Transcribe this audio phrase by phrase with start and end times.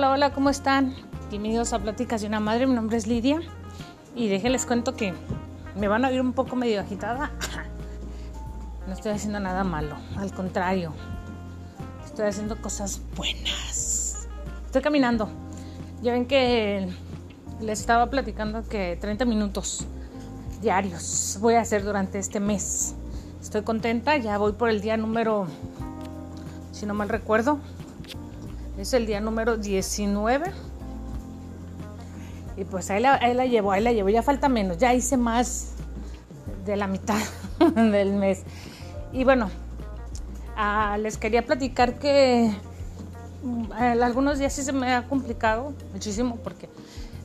[0.00, 0.94] Hola, hola, ¿cómo están?
[1.28, 3.42] Bienvenidos a Pláticas de una Madre, mi nombre es Lidia
[4.14, 5.12] y déjenles cuento que
[5.76, 7.30] me van a ver un poco medio agitada.
[8.86, 10.94] No estoy haciendo nada malo, al contrario,
[12.02, 14.26] estoy haciendo cosas buenas.
[14.64, 15.28] Estoy caminando.
[16.00, 16.88] Ya ven que
[17.60, 19.84] les estaba platicando que 30 minutos
[20.62, 22.94] diarios voy a hacer durante este mes.
[23.42, 25.46] Estoy contenta, ya voy por el día número,
[26.72, 27.60] si no mal recuerdo,
[28.80, 30.50] es el día número 19.
[32.56, 35.16] Y pues ahí la, ahí la llevo, ahí la llevo, ya falta menos, ya hice
[35.16, 35.72] más
[36.64, 37.18] de la mitad
[37.74, 38.42] del mes.
[39.12, 39.50] Y bueno,
[40.56, 42.54] ah, les quería platicar que
[43.42, 46.68] mm, algunos días sí se me ha complicado muchísimo porque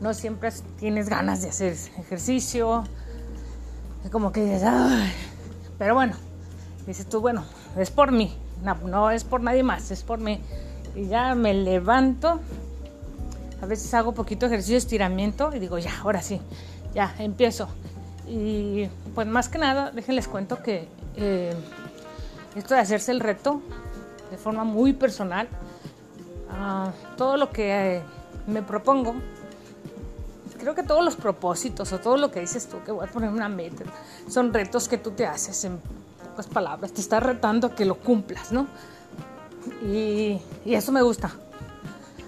[0.00, 2.84] no siempre tienes ganas de hacer ejercicio.
[4.10, 5.12] Como que dices, Ay.
[5.78, 6.14] pero bueno,
[6.86, 7.44] dices tú, bueno,
[7.76, 10.40] es por mí, no, no es por nadie más, es por mí.
[10.94, 12.40] Y ya me levanto,
[13.62, 16.40] a veces hago poquito ejercicio de estiramiento y digo, ya, ahora sí,
[16.94, 17.68] ya, empiezo.
[18.26, 21.54] Y pues más que nada, déjenles cuento que eh,
[22.56, 23.62] esto de hacerse el reto
[24.30, 25.48] de forma muy personal,
[26.50, 28.02] uh, todo lo que eh,
[28.46, 29.14] me propongo,
[30.58, 33.30] creo que todos los propósitos o todo lo que dices tú, que voy a poner
[33.30, 33.84] una meta,
[34.28, 35.80] son retos que tú te haces en
[36.30, 38.66] pocas palabras, te estás retando a que lo cumplas, ¿no?
[39.82, 41.32] Y, eso me gusta.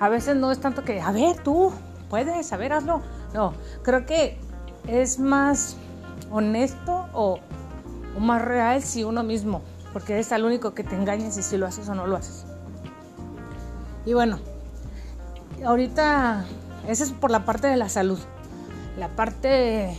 [0.00, 1.72] A veces no es tanto que, a ver, tú
[2.10, 3.02] puedes, a ver, hazlo.
[3.34, 4.38] No, creo que
[4.86, 5.76] es más
[6.30, 7.40] honesto o,
[8.20, 11.66] más real si uno mismo, porque es el único que te engañas y si lo
[11.66, 12.44] haces o no lo haces.
[14.04, 14.38] Y bueno,
[15.64, 16.44] ahorita,
[16.86, 18.18] esa es por la parte de la salud.
[18.98, 19.96] La parte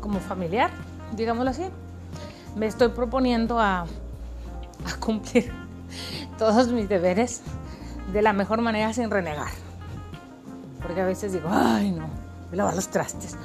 [0.00, 0.70] como familiar,
[1.14, 1.64] digámoslo así,
[2.56, 3.86] me estoy proponiendo a
[5.00, 5.52] cumplir
[6.38, 7.42] todos mis deberes
[8.12, 9.50] de la mejor manera sin renegar.
[10.82, 12.08] Porque a veces digo, ay no,
[12.46, 13.36] voy a lavar los trastes,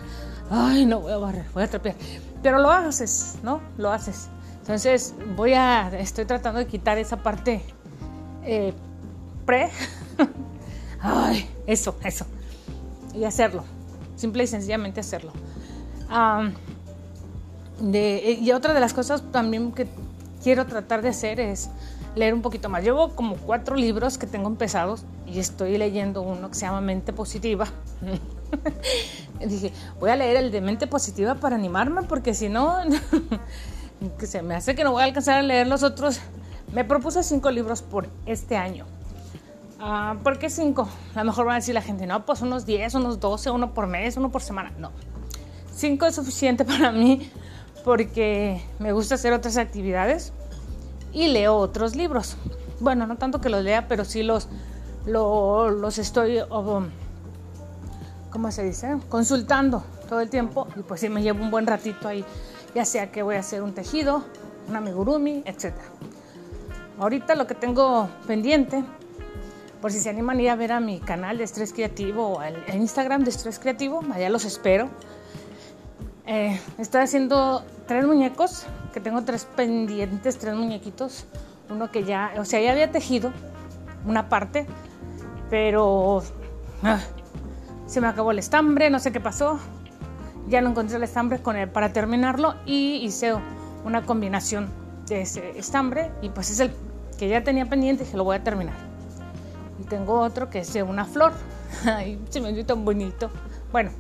[0.50, 1.96] ay no, voy a barrer, voy a trapear.
[2.42, 3.62] Pero lo haces, ¿no?
[3.78, 4.30] Lo haces.
[4.62, 7.62] Entonces voy a, estoy tratando de quitar esa parte
[8.44, 8.74] eh,
[9.46, 9.70] pre.
[11.02, 12.26] ay, eso, eso.
[13.14, 13.64] Y hacerlo.
[14.16, 15.32] Simple y sencillamente hacerlo.
[17.82, 19.88] Y otra de las cosas también que
[20.44, 21.70] quiero tratar de hacer es
[22.16, 22.84] leer un poquito más.
[22.84, 27.14] Llevo como cuatro libros que tengo empezados y estoy leyendo uno que se llama Mente
[27.14, 27.68] Positiva.
[29.46, 32.78] Dije, voy a leer el de Mente Positiva para animarme porque si no,
[34.20, 36.20] que se me hace que no voy a alcanzar a leer los otros.
[36.74, 38.86] Me propuse cinco libros por este año.
[39.80, 40.88] Uh, ¿Por qué cinco?
[41.14, 43.74] A lo mejor va a decir la gente, no, pues unos 10, unos 12, uno
[43.74, 44.72] por mes, uno por semana.
[44.80, 44.92] No,
[45.74, 47.30] cinco es suficiente para mí
[47.84, 50.34] porque me gusta hacer otras actividades
[51.16, 52.36] y leo otros libros.
[52.80, 54.50] Bueno, no tanto que los lea, pero sí los,
[55.08, 56.42] los, estoy,
[58.30, 58.98] ¿cómo se dice?
[59.10, 62.24] Consultando todo el tiempo y pues sí me llevo un buen ratito ahí,
[62.76, 64.24] ya sea que voy a hacer un tejido,
[64.68, 65.74] un amigurumi, etc.
[67.00, 68.84] Ahorita lo que tengo pendiente,
[69.82, 72.40] por si se animan a ir a ver a mi canal de Estrés Creativo o
[72.42, 74.90] al Instagram de Estrés Creativo, allá los espero.
[76.28, 81.26] Eh, estoy haciendo tres muñecos, que tengo tres pendientes, tres muñequitos.
[81.70, 83.32] Uno que ya, o sea, ya había tejido
[84.06, 84.68] una parte,
[85.50, 86.24] pero
[86.84, 87.00] ah,
[87.88, 89.60] se me acabó el estambre, no sé qué pasó.
[90.48, 93.34] Ya no encontré el estambre con él para terminarlo y hice
[93.84, 94.70] una combinación
[95.08, 96.72] de ese estambre y pues es el
[97.18, 98.76] que ya tenía pendiente y lo voy a terminar.
[99.80, 101.34] Y tengo otro que es de una flor.
[102.30, 103.32] Se me dio tan bonito.
[103.72, 103.92] Bueno,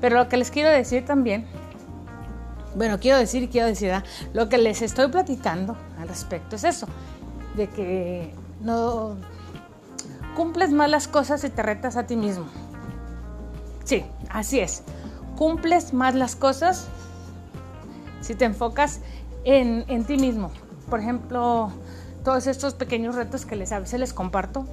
[0.00, 1.46] pero lo que les quiero decir también
[2.74, 3.92] bueno, quiero decir quiero decir,
[4.32, 6.86] lo que les estoy platicando al respecto es eso,
[7.56, 9.16] de que no
[10.36, 12.46] cumples más las cosas y te retas a ti mismo.
[13.84, 14.82] Sí, así es.
[15.36, 16.88] Cumples más las cosas
[18.20, 19.00] si te enfocas
[19.44, 20.50] en, en ti mismo.
[20.90, 21.72] Por ejemplo,
[22.24, 24.66] todos estos pequeños retos que les, a veces les comparto,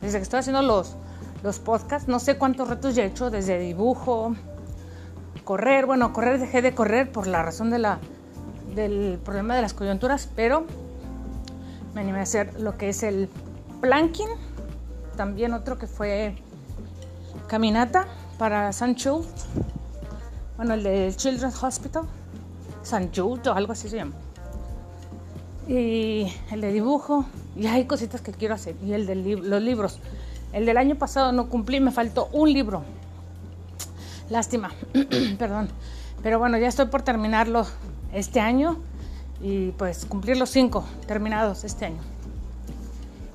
[0.00, 0.96] desde que estoy haciendo los,
[1.42, 4.36] los podcasts, no sé cuántos retos ya he hecho, desde dibujo,
[5.46, 5.86] correr.
[5.86, 8.00] Bueno, correr dejé de correr por la razón de la,
[8.74, 10.66] del problema de las coyunturas, pero
[11.94, 13.30] me animé a hacer lo que es el
[13.80, 14.28] planking.
[15.16, 16.36] También otro que fue
[17.46, 18.06] caminata
[18.38, 19.26] para San Jude.
[20.56, 22.02] Bueno, el del Children's Hospital.
[22.82, 24.14] San Jude o algo así se llama.
[25.68, 27.24] Y el de dibujo.
[27.56, 28.74] Y hay cositas que quiero hacer.
[28.84, 30.00] Y el de los libros.
[30.52, 32.82] El del año pasado no cumplí, me faltó un libro.
[34.28, 34.70] Lástima,
[35.38, 35.68] perdón.
[36.22, 37.66] Pero bueno, ya estoy por terminarlo
[38.12, 38.78] este año
[39.40, 42.00] y pues cumplir los cinco terminados este año.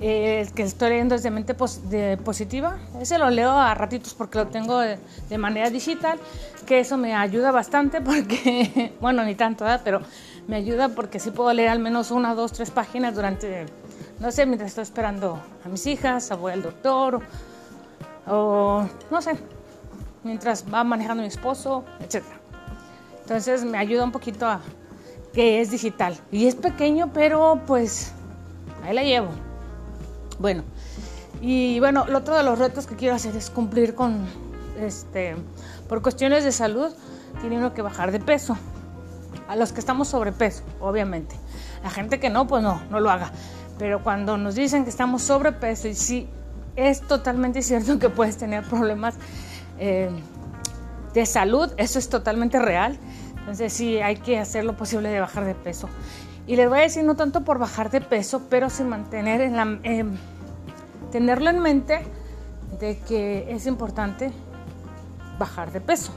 [0.02, 2.78] eh, el que estoy leyendo es de mente positiva.
[3.00, 6.20] Ese lo leo a ratitos porque lo tengo de, manera digital,
[6.66, 10.02] que eso me ayuda bastante porque, bueno, ni tanto, pero
[10.48, 13.68] me ayuda porque sí puedo leer al menos una, dos, tres páginas durante,
[14.20, 17.22] no sé, mientras estoy esperando a mis hijas, a voy al doctor,
[18.28, 19.38] o, no sé,
[20.24, 22.24] mientras va manejando mi esposo, etc.
[23.22, 24.62] Entonces me ayuda un poquito a
[25.34, 26.18] que es digital.
[26.32, 28.14] Y es pequeño, pero pues
[28.84, 29.30] ahí la llevo.
[30.40, 30.64] Bueno,
[31.42, 34.26] y bueno, lo otro de los retos que quiero hacer es cumplir con,
[34.80, 35.36] este,
[35.88, 36.92] por cuestiones de salud,
[37.40, 38.58] tiene uno que bajar de peso.
[39.48, 41.36] A los que estamos sobrepeso, obviamente.
[41.84, 43.32] La gente que no, pues no, no lo haga.
[43.78, 46.30] Pero cuando nos dicen que estamos sobrepeso y sí,
[46.76, 49.16] es totalmente cierto que puedes tener problemas
[49.82, 50.10] eh,
[51.14, 52.98] de salud, eso es totalmente real.
[53.40, 55.90] Entonces sí, hay que hacer lo posible de bajar de peso.
[56.46, 59.58] Y les voy a decir, no tanto por bajar de peso, pero sin mantener en
[59.58, 59.80] la...
[59.84, 60.18] Em,
[61.12, 62.06] tenerlo en mente
[62.80, 64.32] de que es importante
[65.40, 66.14] bajar de peso.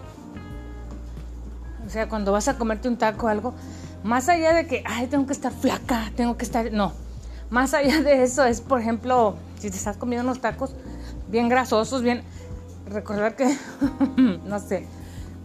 [1.87, 3.55] O sea, cuando vas a comerte un taco o algo,
[4.02, 6.70] más allá de que, ay, tengo que estar flaca, tengo que estar...
[6.70, 6.93] No,
[7.49, 10.75] más allá de eso es, por ejemplo, si te estás comiendo unos tacos
[11.28, 12.22] bien grasosos, bien...
[12.94, 13.56] Recordar que,
[14.44, 14.87] no sé,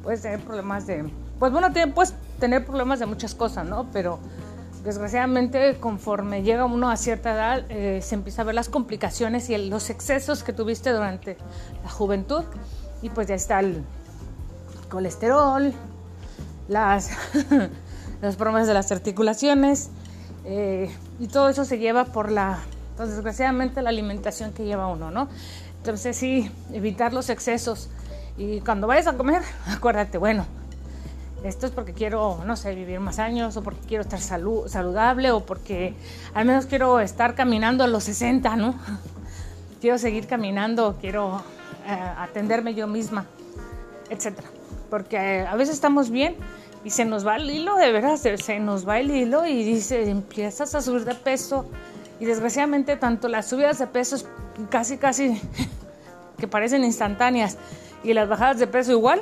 [0.04, 1.12] puedes tener problemas de...
[1.40, 3.88] Pues bueno, puedes tener problemas de muchas cosas, ¿no?
[3.92, 4.20] Pero
[4.84, 9.58] desgraciadamente conforme llega uno a cierta edad eh, se empieza a ver las complicaciones y
[9.70, 11.38] los excesos que tuviste durante
[11.84, 12.44] la juventud
[13.02, 13.84] y pues ya está el
[14.90, 15.74] colesterol,
[16.68, 17.12] las,
[18.22, 19.90] los problemas de las articulaciones
[20.46, 22.60] eh, y todo eso se lleva por la,
[22.96, 25.30] pues, desgraciadamente la alimentación que lleva uno, ¿no?
[25.80, 27.90] Entonces sí, evitar los excesos
[28.38, 30.46] y cuando vayas a comer, acuérdate, bueno,
[31.44, 35.46] esto es porque quiero, no sé, vivir más años o porque quiero estar saludable o
[35.46, 35.94] porque
[36.34, 38.76] al menos quiero estar caminando a los 60, ¿no?
[39.80, 41.42] Quiero seguir caminando, quiero
[41.88, 43.26] eh, atenderme yo misma,
[44.10, 44.50] etcétera.
[44.90, 46.36] Porque a veces estamos bien
[46.84, 50.10] y se nos va el hilo, de veras, se nos va el hilo y dice,
[50.10, 51.66] empiezas a subir de peso
[52.20, 54.18] y desgraciadamente tanto las subidas de peso
[54.70, 55.42] casi, casi
[56.38, 57.58] que parecen instantáneas
[58.04, 59.22] y las bajadas de peso igual,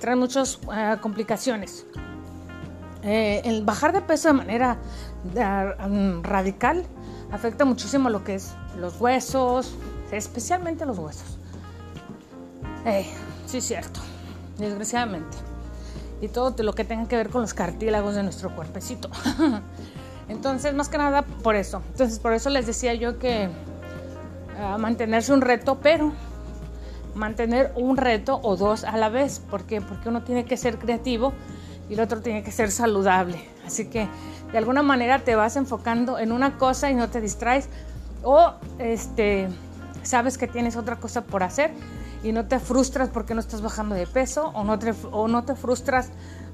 [0.00, 1.86] trae muchas eh, complicaciones.
[3.02, 4.78] Eh, el bajar de peso de manera
[5.24, 6.84] mm, radical
[7.30, 9.74] afecta muchísimo lo que es los huesos,
[10.10, 11.38] especialmente los huesos.
[12.84, 13.06] Eh,
[13.46, 14.00] sí, cierto,
[14.58, 15.36] desgraciadamente.
[16.20, 19.10] Y todo lo que tenga que ver con los cartílagos de nuestro cuerpecito.
[20.28, 21.82] Entonces, más que nada por eso.
[21.92, 23.48] Entonces, por eso les decía yo que
[24.78, 26.12] mantenerse un reto, pero
[27.14, 29.40] mantener un reto o dos a la vez.
[29.40, 29.64] ¿Por?
[29.64, 31.32] Porque uno tiene que ser creativo
[31.88, 33.38] y el otro tiene que ser saludable.
[33.66, 34.08] Así que
[34.52, 37.68] de alguna manera te vas enfocando en una cosa y no te distraes
[38.22, 39.48] o este
[40.02, 41.72] sabes que tienes otra cosa por hacer
[42.22, 45.44] y no te frustras porque no estás bajando de peso o no te, o no
[45.44, 46.10] te frustras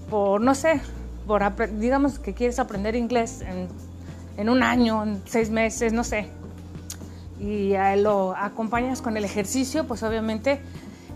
[0.09, 0.81] por, no sé,
[1.27, 1.43] por
[1.79, 3.69] digamos que quieres aprender inglés en,
[4.39, 6.31] en un año, en seis meses, no sé
[7.43, 10.61] y lo acompañas con el ejercicio, pues obviamente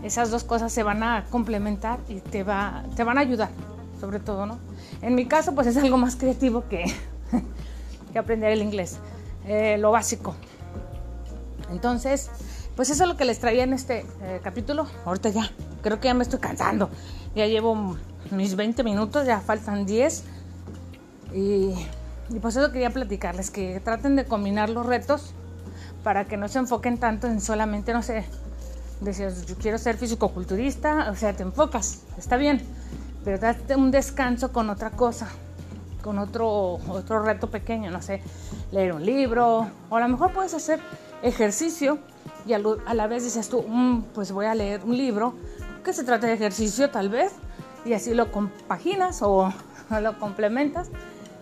[0.03, 3.51] esas dos cosas se van a complementar y te, va, te van a ayudar,
[4.01, 4.59] sobre todo, ¿no?
[5.03, 6.85] En mi caso, pues es algo más creativo que,
[8.13, 8.99] que aprender el inglés,
[9.47, 10.35] eh, lo básico.
[11.71, 12.29] Entonces,
[12.75, 14.89] pues eso es lo que les traía en este eh, capítulo.
[15.05, 15.49] Ahorita ya,
[15.81, 16.91] creo que ya me estoy cansando.
[17.37, 17.97] Ya llevo
[18.33, 20.25] mis 20 minutos, ya faltan 10.
[21.35, 21.73] Y,
[22.31, 25.35] y pues eso quería platicarles, que traten de combinar los retos
[26.07, 28.25] para que no se enfoquen tanto en solamente, no sé,
[29.01, 32.63] decías, yo quiero ser fisicoculturista, o sea, te enfocas, está bien,
[33.25, 35.27] pero date un descanso con otra cosa,
[36.05, 38.23] con otro, otro reto pequeño, no sé,
[38.71, 40.79] leer un libro, o a lo mejor puedes hacer
[41.23, 41.99] ejercicio
[42.47, 45.35] y a, la vez dices tú, mm, pues voy a leer un libro
[45.85, 47.33] que se trata de ejercicio tal vez,
[47.85, 49.53] y así lo compaginas o,
[50.01, 50.89] lo complementas,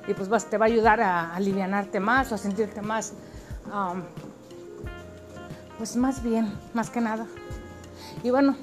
[0.09, 3.13] y pues te va a ayudar a, alivianarte más o a sentirte más...
[3.67, 4.05] Um,
[5.79, 7.27] pues más bien, más que nada.
[8.23, 8.57] Y bueno,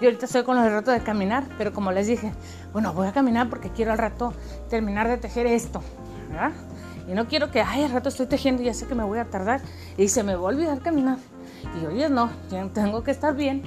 [0.00, 2.32] yo ahorita estoy con el rato de caminar, pero como les dije,
[2.72, 4.32] bueno, voy a caminar porque quiero al rato
[4.68, 5.82] terminar de tejer esto,
[6.28, 6.52] ¿verdad?
[7.08, 9.18] Y no quiero que, ay, al rato estoy tejiendo y ya sé que me voy
[9.18, 9.60] a tardar
[9.96, 11.18] y se me va a olvidar caminar.
[11.80, 12.30] Y oye, no,
[12.72, 13.62] tengo que estar bien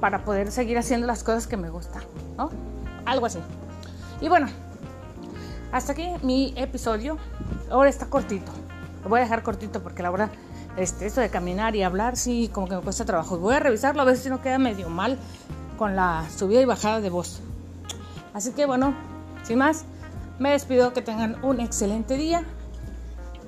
[0.00, 2.02] para poder seguir haciendo las cosas que me gustan,
[2.36, 2.50] ¿no?
[3.04, 3.38] Algo así.
[4.20, 4.48] Y bueno,
[5.72, 7.16] hasta aquí mi episodio.
[7.70, 8.50] Ahora está cortito.
[9.02, 10.30] Lo voy a dejar cortito porque la verdad
[10.76, 13.38] este, esto de caminar y hablar, sí, como que me cuesta trabajo.
[13.38, 15.18] Voy a revisarlo a ver si no queda medio mal
[15.76, 17.40] con la subida y bajada de voz.
[18.34, 18.94] Así que bueno,
[19.42, 19.84] sin más,
[20.38, 22.44] me despido, que tengan un excelente día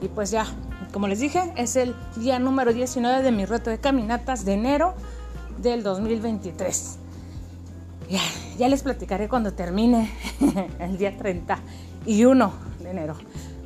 [0.03, 0.47] Y pues ya,
[0.93, 4.95] como les dije, es el día número 19 de mi reto de caminatas de enero
[5.59, 6.99] del 2023.
[8.11, 8.21] Ya,
[8.59, 10.11] ya les platicaré cuando termine
[10.81, 13.15] el día 31 de enero.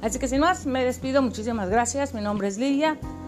[0.02, 1.22] Así que sin más, me despido.
[1.22, 2.14] Muchísimas gracias.
[2.14, 2.98] Mi nombre es Lilia.